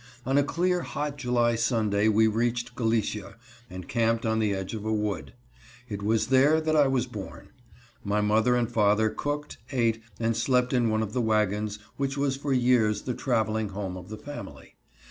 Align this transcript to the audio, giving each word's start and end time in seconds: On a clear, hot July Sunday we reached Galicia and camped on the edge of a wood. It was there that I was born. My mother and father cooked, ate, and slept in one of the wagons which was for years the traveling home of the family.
On 0.25 0.35
a 0.35 0.43
clear, 0.43 0.81
hot 0.81 1.15
July 1.19 1.53
Sunday 1.53 2.07
we 2.09 2.25
reached 2.25 2.73
Galicia 2.75 3.35
and 3.69 3.87
camped 3.87 4.25
on 4.25 4.39
the 4.39 4.51
edge 4.51 4.73
of 4.73 4.83
a 4.83 4.91
wood. 4.91 5.33
It 5.87 6.01
was 6.01 6.29
there 6.29 6.59
that 6.59 6.75
I 6.75 6.87
was 6.87 7.05
born. 7.05 7.49
My 8.03 8.19
mother 8.19 8.55
and 8.55 8.67
father 8.67 9.11
cooked, 9.11 9.59
ate, 9.71 10.01
and 10.19 10.35
slept 10.35 10.73
in 10.73 10.89
one 10.89 11.03
of 11.03 11.13
the 11.13 11.21
wagons 11.21 11.77
which 11.97 12.17
was 12.17 12.35
for 12.35 12.51
years 12.51 13.03
the 13.03 13.13
traveling 13.13 13.69
home 13.69 13.95
of 13.95 14.09
the 14.09 14.17
family. 14.17 14.73